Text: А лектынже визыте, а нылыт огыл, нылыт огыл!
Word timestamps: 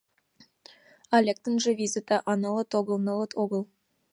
А 1.13 1.15
лектынже 1.25 1.71
визыте, 1.79 2.17
а 2.29 2.33
нылыт 2.41 2.71
огыл, 2.79 2.97
нылыт 3.07 3.31
огыл! 3.43 3.63